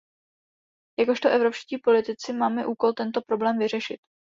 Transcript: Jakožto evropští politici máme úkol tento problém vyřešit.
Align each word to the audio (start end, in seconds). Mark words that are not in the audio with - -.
Jakožto 0.99 1.29
evropští 1.29 1.77
politici 1.77 2.33
máme 2.33 2.65
úkol 2.65 2.93
tento 2.93 3.21
problém 3.21 3.59
vyřešit. 3.59 3.97